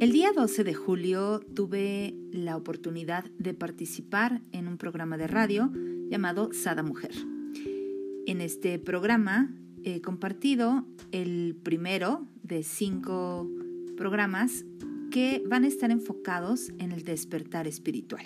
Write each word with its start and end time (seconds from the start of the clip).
El 0.00 0.12
día 0.12 0.32
12 0.34 0.64
de 0.64 0.72
julio 0.72 1.40
tuve 1.54 2.14
la 2.32 2.56
oportunidad 2.56 3.26
de 3.38 3.52
participar 3.52 4.40
en 4.50 4.66
un 4.66 4.78
programa 4.78 5.18
de 5.18 5.26
radio 5.26 5.70
llamado 6.08 6.54
Sada 6.54 6.82
Mujer. 6.82 7.12
En 8.26 8.40
este 8.40 8.78
programa 8.78 9.54
he 9.84 10.00
compartido 10.00 10.86
el 11.12 11.54
primero 11.62 12.26
de 12.42 12.62
cinco 12.62 13.46
programas 13.98 14.64
que 15.10 15.42
van 15.46 15.64
a 15.64 15.68
estar 15.68 15.90
enfocados 15.90 16.70
en 16.78 16.92
el 16.92 17.04
despertar 17.04 17.66
espiritual. 17.66 18.24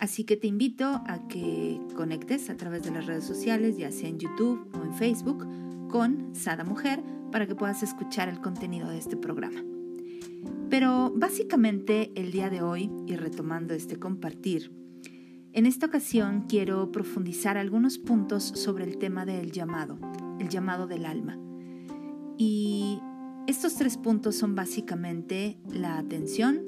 Así 0.00 0.24
que 0.24 0.36
te 0.36 0.48
invito 0.48 1.04
a 1.06 1.28
que 1.28 1.80
conectes 1.94 2.50
a 2.50 2.56
través 2.56 2.82
de 2.82 2.90
las 2.90 3.06
redes 3.06 3.22
sociales, 3.22 3.78
ya 3.78 3.92
sea 3.92 4.08
en 4.08 4.18
YouTube 4.18 4.68
o 4.74 4.82
en 4.82 4.92
Facebook, 4.94 5.46
con 5.88 6.34
Sada 6.34 6.64
Mujer 6.64 7.00
para 7.30 7.46
que 7.46 7.54
puedas 7.54 7.84
escuchar 7.84 8.28
el 8.28 8.40
contenido 8.40 8.88
de 8.88 8.98
este 8.98 9.16
programa. 9.16 9.62
Pero 10.70 11.12
básicamente 11.14 12.12
el 12.14 12.32
día 12.32 12.48
de 12.48 12.62
hoy, 12.62 12.90
y 13.06 13.16
retomando 13.16 13.74
este 13.74 13.96
compartir, 13.96 14.72
en 15.52 15.66
esta 15.66 15.86
ocasión 15.86 16.46
quiero 16.48 16.90
profundizar 16.92 17.58
algunos 17.58 17.98
puntos 17.98 18.42
sobre 18.42 18.84
el 18.84 18.96
tema 18.96 19.26
del 19.26 19.52
llamado, 19.52 19.98
el 20.40 20.48
llamado 20.48 20.86
del 20.86 21.04
alma. 21.04 21.38
Y 22.38 23.00
estos 23.46 23.74
tres 23.74 23.98
puntos 23.98 24.34
son 24.34 24.54
básicamente 24.54 25.58
la 25.70 25.98
atención, 25.98 26.62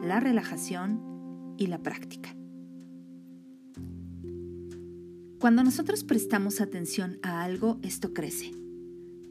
la 0.00 0.18
relajación 0.18 1.54
y 1.58 1.68
la 1.68 1.82
práctica. 1.82 2.34
Cuando 5.38 5.62
nosotros 5.62 6.02
prestamos 6.02 6.60
atención 6.60 7.18
a 7.22 7.42
algo, 7.44 7.78
esto 7.82 8.12
crece. 8.12 8.50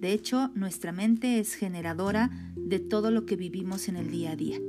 De 0.06 0.14
hecho, 0.14 0.52
nuestra 0.54 0.92
mente 0.92 1.40
es 1.40 1.56
generadora 1.56 2.30
de 2.56 2.78
todo 2.78 3.10
lo 3.10 3.26
que 3.26 3.36
vivimos 3.36 3.90
en 3.90 3.96
el 3.96 4.12
día 4.12 4.34
a 4.34 4.36
día. 4.36 4.60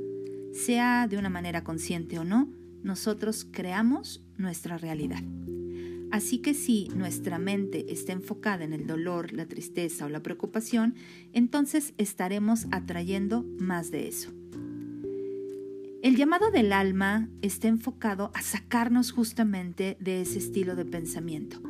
Sea 0.51 1.07
de 1.07 1.15
una 1.15 1.29
manera 1.29 1.63
consciente 1.63 2.17
o 2.17 2.23
no, 2.23 2.51
nosotros 2.81 3.45
creamos 3.51 4.25
nuestra 4.37 4.79
realidad. 4.79 5.21
Así 6.09 6.39
que 6.39 6.55
si 6.55 6.87
nuestra 6.95 7.37
mente 7.37 7.85
está 7.93 8.13
enfocada 8.13 8.63
en 8.63 8.73
el 8.73 8.87
dolor, 8.87 9.31
la 9.31 9.45
tristeza 9.45 10.07
o 10.07 10.09
la 10.09 10.23
preocupación, 10.23 10.95
entonces 11.33 11.93
estaremos 11.99 12.65
atrayendo 12.71 13.45
más 13.59 13.91
de 13.91 14.07
eso. 14.07 14.31
El 16.01 16.15
llamado 16.15 16.49
del 16.49 16.73
alma 16.73 17.29
está 17.43 17.67
enfocado 17.67 18.31
a 18.33 18.41
sacarnos 18.41 19.11
justamente 19.11 19.97
de 19.99 20.21
ese 20.21 20.39
estilo 20.39 20.75
de 20.75 20.85
pensamiento, 20.85 21.61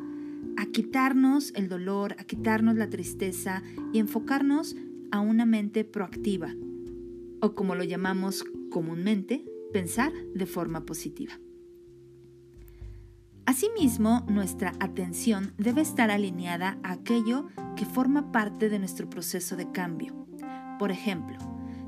a 0.57 0.65
quitarnos 0.65 1.53
el 1.55 1.69
dolor, 1.69 2.15
a 2.19 2.23
quitarnos 2.23 2.75
la 2.75 2.89
tristeza 2.89 3.63
y 3.93 3.99
enfocarnos 3.99 4.75
a 5.11 5.19
una 5.19 5.45
mente 5.45 5.83
proactiva, 5.85 6.53
o 7.41 7.53
como 7.55 7.75
lo 7.75 7.83
llamamos 7.83 8.43
comúnmente, 8.69 9.45
pensar 9.71 10.11
de 10.33 10.45
forma 10.45 10.85
positiva. 10.85 11.39
Asimismo, 13.45 14.25
nuestra 14.27 14.73
atención 14.79 15.53
debe 15.57 15.81
estar 15.81 16.11
alineada 16.11 16.79
a 16.83 16.93
aquello 16.93 17.47
que 17.77 17.85
forma 17.85 18.31
parte 18.31 18.67
de 18.67 18.79
nuestro 18.79 19.09
proceso 19.09 19.55
de 19.55 19.71
cambio. 19.71 20.27
Por 20.79 20.91
ejemplo, 20.91 21.37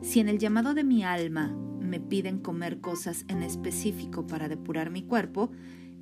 si 0.01 0.21
en 0.21 0.29
el 0.29 0.39
llamado 0.39 0.73
de 0.73 0.85
mi 0.85 1.03
alma 1.03 1.53
me 1.81 1.99
piden 1.99 2.39
comer 2.39 2.79
cosas 2.79 3.25
en 3.27 3.43
específico 3.43 4.25
para 4.25 4.47
depurar 4.47 4.89
mi 4.89 5.03
cuerpo, 5.03 5.51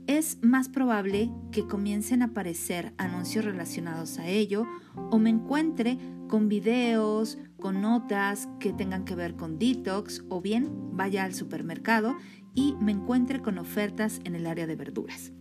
es 0.08 0.40
más 0.42 0.70
probable 0.70 1.30
que 1.52 1.68
comiencen 1.68 2.22
a 2.22 2.26
aparecer 2.26 2.94
anuncios 2.98 3.46
relacionados 3.46 4.18
a 4.20 4.28
ello 4.28 4.66
o 5.12 5.20
me 5.20 5.30
encuentre 5.30 5.98
con 6.30 6.50
videos, 6.50 7.38
con 7.60 7.82
notas 7.82 8.48
que 8.60 8.74
tengan 8.74 9.06
que 9.06 9.16
ver 9.16 9.36
con 9.36 9.60
detox 9.60 10.24
o 10.30 10.42
bien 10.42 10.96
vaya 10.96 11.24
al 11.24 11.34
supermercado 11.34 12.18
y 12.56 12.76
me 12.80 12.94
encuentre 12.94 13.42
con 13.42 13.58
ofertas 13.58 14.22
en 14.24 14.36
el 14.36 14.48
área 14.48 14.66
de 14.66 14.76
verduras. 14.76 15.32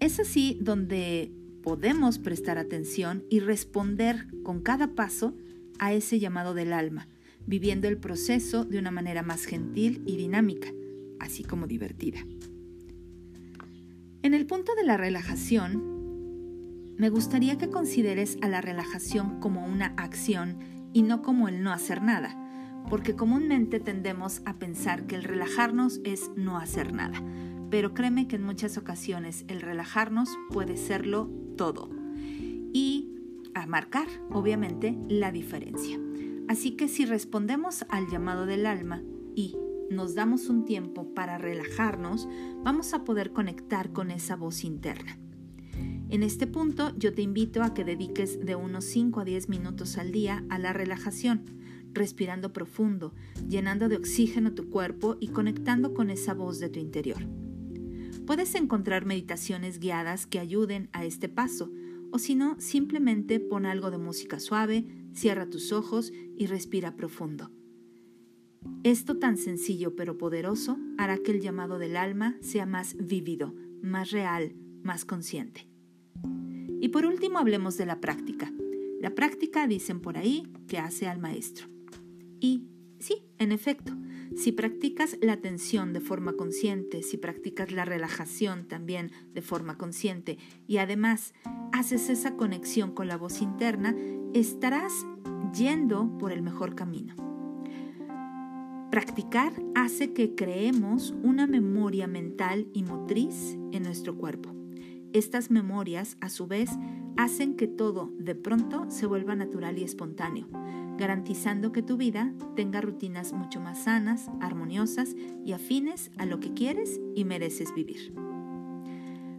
Es 0.00 0.20
así 0.20 0.58
donde 0.60 1.32
podemos 1.62 2.18
prestar 2.18 2.58
atención 2.58 3.24
y 3.28 3.40
responder 3.40 4.26
con 4.42 4.60
cada 4.60 4.94
paso 4.94 5.36
a 5.78 5.92
ese 5.92 6.20
llamado 6.20 6.54
del 6.54 6.72
alma, 6.72 7.08
viviendo 7.46 7.88
el 7.88 7.98
proceso 7.98 8.64
de 8.64 8.78
una 8.78 8.90
manera 8.90 9.22
más 9.22 9.44
gentil 9.44 10.02
y 10.06 10.16
dinámica, 10.16 10.68
así 11.18 11.42
como 11.42 11.66
divertida. 11.66 12.20
El 14.44 14.48
punto 14.48 14.74
de 14.74 14.84
la 14.84 14.98
relajación, 14.98 15.82
me 16.98 17.08
gustaría 17.08 17.56
que 17.56 17.70
consideres 17.70 18.36
a 18.42 18.48
la 18.50 18.60
relajación 18.60 19.40
como 19.40 19.64
una 19.64 19.94
acción 19.96 20.58
y 20.92 21.00
no 21.00 21.22
como 21.22 21.48
el 21.48 21.62
no 21.62 21.72
hacer 21.72 22.02
nada, 22.02 22.36
porque 22.90 23.16
comúnmente 23.16 23.80
tendemos 23.80 24.42
a 24.44 24.58
pensar 24.58 25.06
que 25.06 25.14
el 25.14 25.24
relajarnos 25.24 26.02
es 26.04 26.30
no 26.36 26.58
hacer 26.58 26.92
nada, 26.92 27.22
pero 27.70 27.94
créeme 27.94 28.28
que 28.28 28.36
en 28.36 28.42
muchas 28.42 28.76
ocasiones 28.76 29.46
el 29.48 29.62
relajarnos 29.62 30.28
puede 30.50 30.76
serlo 30.76 31.30
todo 31.56 31.88
y 32.74 33.14
a 33.54 33.64
marcar, 33.64 34.08
obviamente, 34.30 34.94
la 35.08 35.32
diferencia. 35.32 35.98
Así 36.48 36.72
que 36.72 36.88
si 36.88 37.06
respondemos 37.06 37.86
al 37.88 38.10
llamado 38.10 38.44
del 38.44 38.66
alma 38.66 39.02
y 39.34 39.56
nos 39.90 40.14
damos 40.14 40.48
un 40.48 40.64
tiempo 40.64 41.14
para 41.14 41.38
relajarnos, 41.38 42.28
vamos 42.62 42.94
a 42.94 43.04
poder 43.04 43.32
conectar 43.32 43.92
con 43.92 44.10
esa 44.10 44.36
voz 44.36 44.64
interna. 44.64 45.18
En 46.10 46.22
este 46.22 46.46
punto 46.46 46.96
yo 46.96 47.12
te 47.14 47.22
invito 47.22 47.62
a 47.62 47.74
que 47.74 47.84
dediques 47.84 48.44
de 48.44 48.54
unos 48.54 48.84
5 48.84 49.20
a 49.20 49.24
10 49.24 49.48
minutos 49.48 49.98
al 49.98 50.12
día 50.12 50.44
a 50.48 50.58
la 50.58 50.72
relajación, 50.72 51.44
respirando 51.92 52.52
profundo, 52.52 53.14
llenando 53.48 53.88
de 53.88 53.96
oxígeno 53.96 54.52
tu 54.52 54.68
cuerpo 54.70 55.16
y 55.20 55.28
conectando 55.28 55.94
con 55.94 56.10
esa 56.10 56.34
voz 56.34 56.60
de 56.60 56.68
tu 56.68 56.78
interior. 56.78 57.26
Puedes 58.26 58.54
encontrar 58.54 59.04
meditaciones 59.06 59.78
guiadas 59.78 60.26
que 60.26 60.38
ayuden 60.38 60.88
a 60.92 61.04
este 61.04 61.28
paso, 61.28 61.70
o 62.10 62.18
si 62.18 62.34
no, 62.34 62.56
simplemente 62.60 63.40
pon 63.40 63.66
algo 63.66 63.90
de 63.90 63.98
música 63.98 64.38
suave, 64.38 64.86
cierra 65.12 65.50
tus 65.50 65.72
ojos 65.72 66.12
y 66.36 66.46
respira 66.46 66.96
profundo. 66.96 67.50
Esto 68.82 69.18
tan 69.18 69.36
sencillo 69.36 69.96
pero 69.96 70.18
poderoso 70.18 70.78
hará 70.98 71.18
que 71.18 71.32
el 71.32 71.40
llamado 71.40 71.78
del 71.78 71.96
alma 71.96 72.36
sea 72.40 72.66
más 72.66 72.96
vívido, 72.98 73.54
más 73.82 74.10
real, 74.10 74.54
más 74.82 75.04
consciente. 75.04 75.68
Y 76.80 76.88
por 76.88 77.06
último 77.06 77.38
hablemos 77.38 77.76
de 77.78 77.86
la 77.86 78.00
práctica. 78.00 78.52
La 79.00 79.14
práctica 79.14 79.66
dicen 79.66 80.00
por 80.00 80.18
ahí 80.18 80.52
que 80.68 80.78
hace 80.78 81.08
al 81.08 81.18
maestro. 81.18 81.66
Y 82.40 82.64
sí, 82.98 83.24
en 83.38 83.52
efecto, 83.52 83.94
si 84.36 84.52
practicas 84.52 85.16
la 85.22 85.32
atención 85.32 85.92
de 85.92 86.00
forma 86.00 86.34
consciente, 86.34 87.02
si 87.02 87.16
practicas 87.16 87.72
la 87.72 87.84
relajación 87.84 88.66
también 88.66 89.12
de 89.32 89.42
forma 89.42 89.78
consciente 89.78 90.38
y 90.66 90.78
además 90.78 91.32
haces 91.72 92.10
esa 92.10 92.36
conexión 92.36 92.92
con 92.92 93.08
la 93.08 93.16
voz 93.16 93.40
interna, 93.40 93.96
estarás 94.34 95.06
yendo 95.54 96.18
por 96.18 96.32
el 96.32 96.42
mejor 96.42 96.74
camino. 96.74 97.33
Practicar 98.94 99.52
hace 99.74 100.12
que 100.12 100.36
creemos 100.36 101.16
una 101.24 101.48
memoria 101.48 102.06
mental 102.06 102.68
y 102.72 102.84
motriz 102.84 103.58
en 103.72 103.82
nuestro 103.82 104.16
cuerpo. 104.16 104.54
Estas 105.12 105.50
memorias, 105.50 106.16
a 106.20 106.28
su 106.28 106.46
vez, 106.46 106.70
hacen 107.16 107.56
que 107.56 107.66
todo 107.66 108.12
de 108.18 108.36
pronto 108.36 108.88
se 108.92 109.06
vuelva 109.06 109.34
natural 109.34 109.78
y 109.78 109.82
espontáneo 109.82 110.46
garantizando 110.96 111.72
que 111.72 111.82
tu 111.82 111.96
vida 111.96 112.32
tenga 112.54 112.80
rutinas 112.80 113.32
mucho 113.32 113.58
más 113.58 113.82
sanas, 113.82 114.30
armoniosas 114.40 115.16
y 115.44 115.50
afines 115.50 116.12
a 116.16 116.24
lo 116.24 116.38
que 116.38 116.54
quieres 116.54 117.00
y 117.16 117.24
mereces 117.24 117.74
vivir. 117.74 118.14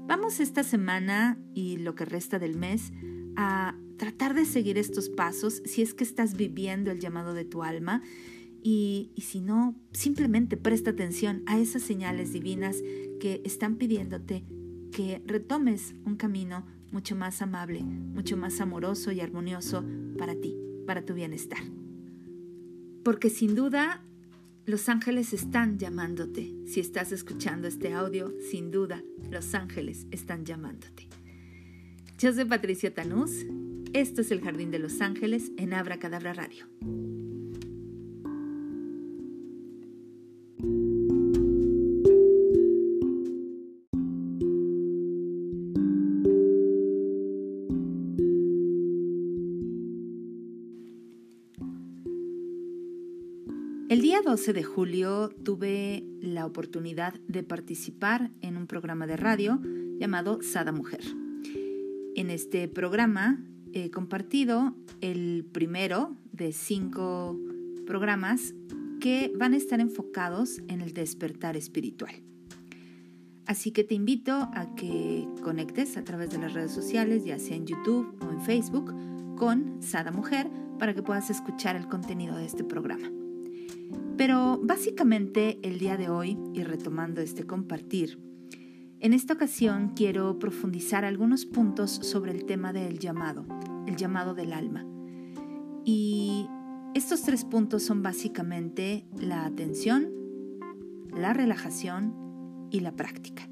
Vamos 0.06 0.42
esta 0.42 0.64
semana 0.64 1.40
y 1.54 1.78
lo 1.78 1.96
que 1.96 2.04
resta 2.04 2.40
del 2.40 2.58
mes 2.58 2.92
a 3.38 3.74
tratar 3.96 4.34
de 4.34 4.44
seguir 4.44 4.78
estos 4.78 5.08
pasos 5.08 5.62
si 5.64 5.82
es 5.82 5.94
que 5.94 6.04
estás 6.04 6.36
viviendo 6.36 6.92
el 6.92 7.00
llamado 7.00 7.34
de 7.34 7.46
tu 7.46 7.64
alma 7.64 8.02
y, 8.68 9.12
si 9.18 9.42
no, 9.42 9.76
simplemente 9.92 10.58
presta 10.58 10.90
atención 10.90 11.44
a 11.46 11.60
esas 11.60 11.84
señales 11.84 12.34
divinas 12.34 12.82
que 13.20 13.44
están 13.46 13.76
pidiéndote 13.76 14.44
que 14.92 15.22
retomes 15.28 15.94
un 16.04 16.16
camino 16.16 16.66
mucho 16.90 17.16
más 17.16 17.44
amable, 17.44 17.84
mucho 17.84 18.38
más 18.38 18.60
amoroso 18.62 19.12
y 19.12 19.20
armonioso 19.20 19.86
para 20.18 20.34
ti 20.34 20.58
para 20.88 21.06
tu 21.06 21.14
bienestar. 21.14 21.60
Porque 23.04 23.30
sin 23.30 23.54
duda 23.54 24.04
los 24.66 24.90
ángeles 24.90 25.34
están 25.34 25.78
llamándote. 25.78 26.52
Si 26.66 26.80
estás 26.80 27.12
escuchando 27.12 27.68
este 27.68 27.94
audio, 27.94 28.34
sin 28.50 28.72
duda 28.72 29.04
los 29.30 29.54
ángeles 29.54 30.08
están 30.10 30.44
llamándote. 30.44 31.08
Yo 32.18 32.34
soy 32.34 32.46
Patricia 32.46 32.92
Tanús. 32.92 33.46
Esto 33.94 34.22
es 34.22 34.32
el 34.32 34.42
Jardín 34.42 34.72
de 34.72 34.80
los 34.80 35.02
Ángeles 35.02 35.52
en 35.58 35.76
Abra 35.76 36.00
Cadabra 36.00 36.34
Radio. 36.34 36.66
El 53.96 54.02
día 54.02 54.20
12 54.22 54.52
de 54.52 54.62
julio 54.62 55.30
tuve 55.30 56.04
la 56.20 56.46
oportunidad 56.46 57.14
de 57.30 57.44
participar 57.44 58.30
en 58.42 58.58
un 58.58 58.68
programa 58.68 59.08
de 59.08 59.16
radio 59.16 59.62
llamado 59.98 60.42
Sada 60.42 60.74
Mujer. 60.74 61.00
En 62.18 62.30
este 62.30 62.68
programa 62.68 63.42
he 63.72 63.92
compartido 63.92 64.76
el 65.00 65.46
primero 65.50 66.18
de 66.34 66.52
cinco 66.52 67.40
programas 67.88 68.54
que 69.00 69.32
van 69.34 69.54
a 69.54 69.58
estar 69.58 69.80
enfocados 69.80 70.62
en 70.68 70.82
el 70.82 70.92
despertar 70.92 71.56
espiritual. 71.56 72.22
Así 73.46 73.72
que 73.72 73.86
te 73.86 73.96
invito 73.96 74.34
a 74.34 74.76
que 74.76 75.26
conectes 75.42 75.96
a 75.96 76.04
través 76.04 76.32
de 76.32 76.40
las 76.40 76.52
redes 76.52 76.74
sociales, 76.74 77.24
ya 77.24 77.40
sea 77.40 77.56
en 77.56 77.66
YouTube 77.66 78.14
o 78.22 78.30
en 78.30 78.42
Facebook, 78.42 78.94
con 79.38 79.82
Sada 79.82 80.12
Mujer 80.12 80.50
para 80.80 80.94
que 80.94 81.02
puedas 81.02 81.30
escuchar 81.30 81.78
el 81.78 81.88
contenido 81.88 82.36
de 82.36 82.46
este 82.46 82.66
programa. 82.66 83.10
Pero 84.18 84.60
básicamente 84.64 85.60
el 85.62 85.80
día 85.80 85.98
de 85.98 86.10
hoy, 86.10 86.38
y 86.54 86.64
retomando 86.64 87.22
este 87.22 87.46
compartir, 87.46 88.20
en 89.00 89.14
esta 89.14 89.34
ocasión 89.34 89.94
quiero 89.96 90.40
profundizar 90.40 91.06
algunos 91.06 91.46
puntos 91.46 91.92
sobre 91.92 92.32
el 92.32 92.46
tema 92.46 92.74
del 92.74 92.98
llamado, 92.98 93.46
el 93.86 93.96
llamado 93.98 94.34
del 94.34 94.54
alma. 94.54 94.86
Y 95.84 96.48
estos 96.96 97.24
tres 97.24 97.44
puntos 97.44 97.84
son 97.84 98.02
básicamente 98.02 99.06
la 99.20 99.46
atención, 99.46 100.10
la 101.14 101.34
relajación 101.34 102.70
y 102.72 102.80
la 102.80 102.94
práctica. 102.94 103.50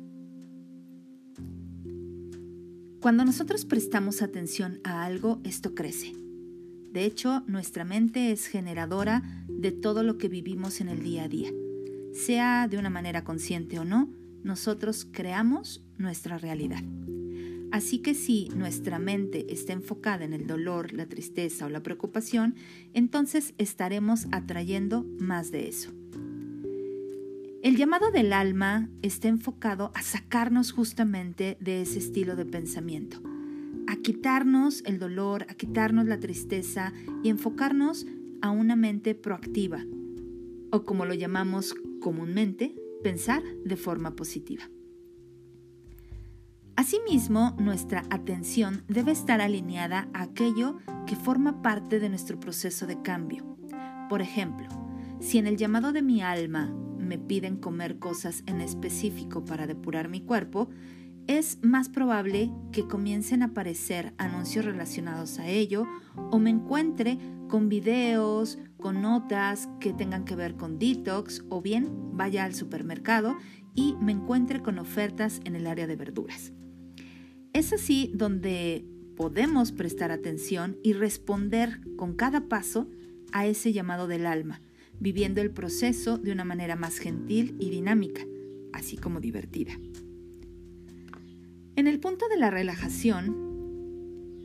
Cuando 3.01 3.25
nosotros 3.25 3.66
prestamos 3.66 4.21
atención 4.21 4.80
a 4.86 5.04
algo, 5.04 5.42
esto 5.44 5.75
crece. 5.75 6.13
De 6.94 7.04
hecho, 7.04 7.44
nuestra 7.48 7.83
mente 7.83 8.31
es 8.31 8.48
generadora 8.48 9.43
de 9.63 9.71
todo 9.71 10.04
lo 10.04 10.18
que 10.18 10.27
vivimos 10.27 10.81
en 10.81 10.89
el 10.89 11.01
día 11.01 11.24
a 11.24 11.27
día. 11.30 11.50
Sea 12.13 12.68
de 12.68 12.77
una 12.77 12.89
manera 12.89 13.24
consciente 13.24 13.80
o 13.80 13.86
no, 13.86 14.10
nosotros 14.44 15.07
creamos 15.10 15.81
nuestra 15.98 16.38
realidad. 16.38 16.83
Así 17.71 18.00
que 18.00 18.13
si 18.13 18.50
nuestra 18.50 19.00
mente 19.00 19.51
está 19.51 19.71
enfocada 19.71 20.25
en 20.25 20.33
el 20.33 20.45
dolor, 20.45 20.94
la 20.94 21.07
tristeza 21.07 21.65
o 21.65 21.69
la 21.69 21.81
preocupación, 21.81 22.56
entonces 22.94 23.56
estaremos 23.57 24.27
atrayendo 24.31 25.06
más 25.18 25.50
de 25.50 25.69
eso. 25.69 25.92
El 27.63 27.77
llamado 27.77 28.12
del 28.12 28.33
alma 28.33 28.89
está 29.01 29.30
enfocado 29.30 29.92
a 29.95 30.01
sacarnos 30.01 30.74
justamente 30.74 31.57
de 31.62 31.81
ese 31.81 32.00
estilo 32.00 32.36
de 32.36 32.45
pensamiento 32.45 33.21
a 33.88 33.98
quitarnos 33.98 34.81
el 34.86 34.98
dolor, 34.98 35.45
a 35.50 35.56
quitarnos 35.56 36.07
la 36.07 36.19
tristeza 36.19 36.94
y 37.21 37.30
enfocarnos 37.30 38.06
a 38.44 38.51
una 38.51 38.75
mente 38.75 39.16
proactiva, 39.16 39.80
o 40.69 40.84
como 40.84 41.06
lo 41.06 41.13
llamamos 41.13 41.74
comúnmente, 42.01 42.75
pensar 43.01 43.42
de 43.63 43.78
forma 43.78 44.18
positiva. 44.18 44.69
Asimismo, 46.75 47.56
nuestra 47.57 48.04
atención 48.10 48.84
debe 48.90 49.13
estar 49.13 49.40
alineada 49.40 50.10
a 50.13 50.24
aquello 50.24 50.78
que 51.07 51.16
forma 51.16 51.62
parte 51.62 52.01
de 52.01 52.10
nuestro 52.10 52.38
proceso 52.38 52.86
de 52.86 53.01
cambio. 53.01 53.57
Por 54.10 54.22
ejemplo, 54.22 54.68
si 55.22 55.38
en 55.38 55.48
el 55.48 55.56
llamado 55.56 55.94
de 55.94 56.01
mi 56.01 56.22
alma 56.22 56.68
me 56.98 57.18
piden 57.18 57.56
comer 57.56 57.98
cosas 57.98 58.44
en 58.45 58.60
específico 58.60 59.45
para 59.45 59.68
depurar 59.68 60.10
mi 60.10 60.19
cuerpo, 60.19 60.69
es 61.28 61.60
más 61.62 61.88
probable 61.88 62.51
que 62.74 62.86
comiencen 62.88 63.42
a 63.42 63.48
aparecer 63.48 64.13
anuncios 64.18 64.66
relacionados 64.66 65.40
a 65.40 65.48
ello 65.48 65.86
o 66.31 66.40
me 66.40 66.50
encuentre 66.50 67.18
con 67.54 67.70
videos, 67.70 68.58
con 68.78 69.04
notas 69.04 69.70
que 69.80 69.94
tengan 69.94 70.26
que 70.26 70.36
ver 70.36 70.56
con 70.56 70.80
detox 70.80 71.46
o 71.50 71.62
bien 71.62 72.18
vaya 72.18 72.46
al 72.46 72.56
supermercado 72.56 73.38
y 73.76 73.94
me 74.02 74.12
encuentre 74.12 74.64
con 74.64 74.80
ofertas 74.80 75.40
en 75.44 75.56
el 75.56 75.68
área 75.68 75.86
de 75.86 75.96
verduras. 75.96 76.52
Es 77.54 77.72
así 77.72 78.12
donde 78.16 78.88
podemos 79.16 79.72
prestar 79.72 80.12
atención 80.12 80.80
y 80.82 80.94
responder 80.94 81.80
con 81.96 82.16
cada 82.16 82.50
paso 82.50 82.90
a 83.34 83.46
ese 83.46 83.72
llamado 83.72 84.08
del 84.08 84.26
alma, 84.26 84.64
viviendo 85.00 85.40
el 85.40 85.52
proceso 85.52 86.18
de 86.18 86.32
una 86.32 86.46
manera 86.46 86.76
más 86.76 86.98
gentil 86.98 87.56
y 87.60 87.70
dinámica, 87.70 88.26
así 88.74 88.98
como 88.98 89.20
divertida. 89.20 89.74
En 91.76 91.86
el 91.86 92.00
punto 92.00 92.28
de 92.30 92.38
la 92.38 92.50
relajación, 92.50 93.43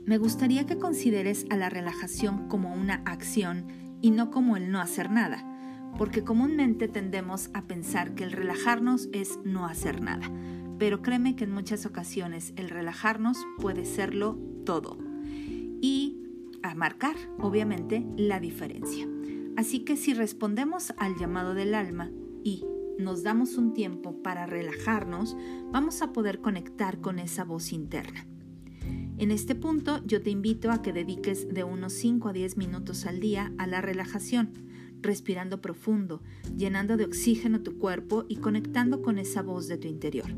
me 0.08 0.16
gustaría 0.16 0.64
que 0.64 0.78
consideres 0.78 1.44
a 1.50 1.56
la 1.58 1.68
relajación 1.68 2.48
como 2.48 2.72
una 2.72 3.02
acción 3.04 3.66
y 4.00 4.10
no 4.10 4.30
como 4.30 4.56
el 4.56 4.70
no 4.70 4.80
hacer 4.80 5.10
nada, 5.10 5.44
porque 5.98 6.24
comúnmente 6.24 6.88
tendemos 6.88 7.50
a 7.52 7.66
pensar 7.66 8.14
que 8.14 8.24
el 8.24 8.32
relajarnos 8.32 9.10
es 9.12 9.38
no 9.44 9.66
hacer 9.66 10.00
nada, 10.00 10.32
pero 10.78 11.02
créeme 11.02 11.36
que 11.36 11.44
en 11.44 11.52
muchas 11.52 11.84
ocasiones 11.84 12.54
el 12.56 12.70
relajarnos 12.70 13.36
puede 13.58 13.84
serlo 13.84 14.38
todo 14.64 14.96
y 15.82 16.22
a 16.62 16.74
marcar, 16.74 17.16
obviamente, 17.38 18.06
la 18.16 18.40
diferencia. 18.40 19.06
Así 19.58 19.80
que 19.80 19.98
si 19.98 20.14
respondemos 20.14 20.94
al 20.96 21.18
llamado 21.18 21.52
del 21.52 21.74
alma 21.74 22.10
y 22.42 22.64
nos 22.98 23.24
damos 23.24 23.58
un 23.58 23.74
tiempo 23.74 24.22
para 24.22 24.46
relajarnos, 24.46 25.36
vamos 25.70 26.00
a 26.00 26.14
poder 26.14 26.40
conectar 26.40 27.02
con 27.02 27.18
esa 27.18 27.44
voz 27.44 27.74
interna. 27.74 28.26
En 29.18 29.32
este 29.32 29.56
punto 29.56 30.00
yo 30.06 30.22
te 30.22 30.30
invito 30.30 30.70
a 30.70 30.80
que 30.80 30.92
dediques 30.92 31.48
de 31.52 31.64
unos 31.64 31.92
5 31.94 32.28
a 32.28 32.32
10 32.32 32.56
minutos 32.56 33.04
al 33.04 33.18
día 33.18 33.52
a 33.58 33.66
la 33.66 33.80
relajación, 33.80 34.52
respirando 35.02 35.60
profundo, 35.60 36.22
llenando 36.56 36.96
de 36.96 37.04
oxígeno 37.04 37.60
tu 37.60 37.78
cuerpo 37.78 38.26
y 38.28 38.36
conectando 38.36 39.02
con 39.02 39.18
esa 39.18 39.42
voz 39.42 39.66
de 39.66 39.76
tu 39.76 39.88
interior. 39.88 40.28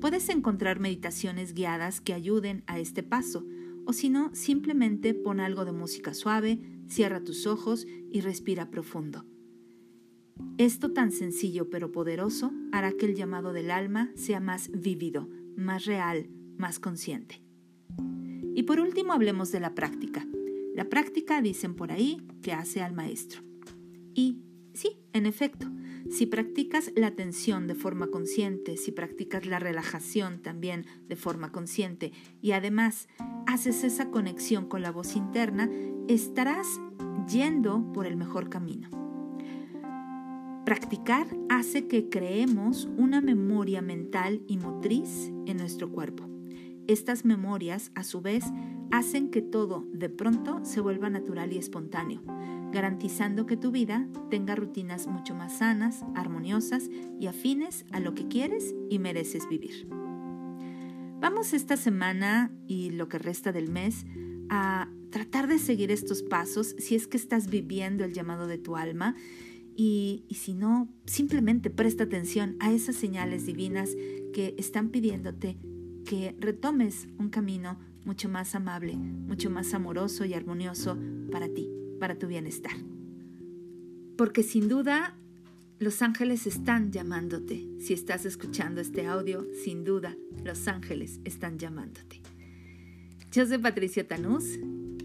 Puedes 0.00 0.30
encontrar 0.30 0.80
meditaciones 0.80 1.52
guiadas 1.52 2.00
que 2.00 2.14
ayuden 2.14 2.64
a 2.66 2.78
este 2.78 3.02
paso, 3.02 3.44
o 3.84 3.92
si 3.92 4.08
no, 4.08 4.34
simplemente 4.34 5.12
pon 5.12 5.38
algo 5.38 5.66
de 5.66 5.72
música 5.72 6.14
suave, 6.14 6.60
cierra 6.88 7.22
tus 7.22 7.46
ojos 7.46 7.86
y 8.10 8.22
respira 8.22 8.70
profundo. 8.70 9.26
Esto 10.56 10.90
tan 10.92 11.12
sencillo 11.12 11.68
pero 11.68 11.92
poderoso 11.92 12.50
hará 12.72 12.92
que 12.92 13.04
el 13.04 13.14
llamado 13.14 13.52
del 13.52 13.70
alma 13.70 14.10
sea 14.14 14.40
más 14.40 14.70
vívido, 14.70 15.28
más 15.54 15.84
real, 15.84 16.30
más 16.56 16.78
consciente. 16.78 17.43
Y 18.54 18.62
por 18.62 18.80
último 18.80 19.12
hablemos 19.12 19.50
de 19.50 19.60
la 19.60 19.74
práctica. 19.74 20.26
La 20.74 20.88
práctica 20.88 21.42
dicen 21.42 21.74
por 21.74 21.92
ahí 21.92 22.26
que 22.42 22.52
hace 22.52 22.82
al 22.82 22.94
maestro. 22.94 23.42
Y 24.14 24.38
sí, 24.72 24.98
en 25.12 25.26
efecto, 25.26 25.66
si 26.10 26.26
practicas 26.26 26.92
la 26.94 27.08
atención 27.08 27.66
de 27.66 27.74
forma 27.74 28.08
consciente, 28.08 28.76
si 28.76 28.92
practicas 28.92 29.46
la 29.46 29.58
relajación 29.58 30.40
también 30.40 30.86
de 31.08 31.16
forma 31.16 31.50
consciente 31.50 32.12
y 32.40 32.52
además 32.52 33.08
haces 33.46 33.84
esa 33.84 34.10
conexión 34.10 34.66
con 34.68 34.82
la 34.82 34.92
voz 34.92 35.16
interna, 35.16 35.68
estarás 36.08 36.80
yendo 37.28 37.92
por 37.92 38.06
el 38.06 38.16
mejor 38.16 38.50
camino. 38.50 38.88
Practicar 40.64 41.26
hace 41.48 41.88
que 41.88 42.08
creemos 42.08 42.88
una 42.96 43.20
memoria 43.20 43.82
mental 43.82 44.42
y 44.46 44.58
motriz 44.58 45.32
en 45.46 45.56
nuestro 45.56 45.90
cuerpo. 45.90 46.33
Estas 46.86 47.24
memorias, 47.24 47.90
a 47.94 48.04
su 48.04 48.20
vez, 48.20 48.44
hacen 48.90 49.30
que 49.30 49.40
todo 49.40 49.86
de 49.92 50.10
pronto 50.10 50.60
se 50.64 50.80
vuelva 50.80 51.08
natural 51.08 51.52
y 51.52 51.58
espontáneo, 51.58 52.22
garantizando 52.72 53.46
que 53.46 53.56
tu 53.56 53.70
vida 53.70 54.06
tenga 54.30 54.54
rutinas 54.54 55.06
mucho 55.06 55.34
más 55.34 55.58
sanas, 55.58 56.04
armoniosas 56.14 56.90
y 57.18 57.26
afines 57.26 57.86
a 57.90 58.00
lo 58.00 58.14
que 58.14 58.28
quieres 58.28 58.74
y 58.90 58.98
mereces 58.98 59.48
vivir. 59.48 59.88
Vamos 61.20 61.54
esta 61.54 61.78
semana 61.78 62.52
y 62.66 62.90
lo 62.90 63.08
que 63.08 63.18
resta 63.18 63.50
del 63.50 63.70
mes 63.70 64.04
a 64.50 64.90
tratar 65.10 65.46
de 65.46 65.58
seguir 65.58 65.90
estos 65.90 66.22
pasos 66.22 66.76
si 66.78 66.96
es 66.96 67.06
que 67.06 67.16
estás 67.16 67.48
viviendo 67.48 68.04
el 68.04 68.12
llamado 68.12 68.46
de 68.46 68.58
tu 68.58 68.76
alma 68.76 69.16
y, 69.74 70.26
si 70.30 70.52
no, 70.52 70.88
simplemente 71.06 71.70
presta 71.70 72.04
atención 72.04 72.56
a 72.60 72.72
esas 72.72 72.94
señales 72.94 73.46
divinas 73.46 73.96
que 74.32 74.54
están 74.58 74.90
pidiéndote 74.90 75.56
que 76.04 76.34
retomes 76.38 77.08
un 77.18 77.30
camino 77.30 77.78
mucho 78.04 78.28
más 78.28 78.54
amable, 78.54 78.96
mucho 78.96 79.50
más 79.50 79.74
amoroso 79.74 80.24
y 80.24 80.34
armonioso 80.34 80.98
para 81.32 81.48
ti, 81.48 81.70
para 81.98 82.18
tu 82.18 82.26
bienestar. 82.26 82.74
Porque 84.16 84.42
sin 84.42 84.68
duda 84.68 85.16
los 85.78 86.02
ángeles 86.02 86.46
están 86.46 86.92
llamándote. 86.92 87.66
Si 87.78 87.92
estás 87.92 88.24
escuchando 88.24 88.80
este 88.80 89.06
audio, 89.06 89.46
sin 89.64 89.84
duda 89.84 90.16
los 90.44 90.68
ángeles 90.68 91.20
están 91.24 91.58
llamándote. 91.58 92.20
Yo 93.32 93.46
soy 93.46 93.58
Patricia 93.58 94.06
Tanús. 94.06 94.44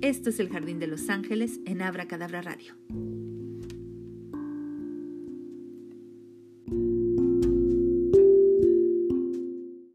Esto 0.02 0.30
es 0.30 0.40
el 0.40 0.50
Jardín 0.50 0.80
de 0.80 0.88
los 0.88 1.10
Ángeles 1.10 1.60
en 1.66 1.82
Abra 1.82 2.08
Cadabra 2.08 2.42
Radio. 2.42 2.76